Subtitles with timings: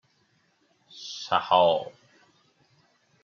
[1.27, 1.91] شهاب